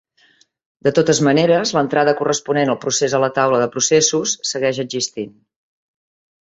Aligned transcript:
De 0.87 0.93
totes 0.99 1.19
maneres, 1.27 1.73
l'entrada 1.79 2.15
corresponent 2.23 2.73
al 2.75 2.81
procés 2.87 3.15
a 3.17 3.21
la 3.27 3.31
taula 3.37 3.63
de 3.65 3.71
processos 3.79 4.37
segueix 4.55 4.85
existint. 4.89 5.41